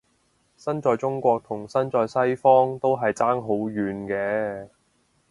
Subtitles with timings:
[0.57, 4.67] 身在中國同身在西方都係爭好遠嘅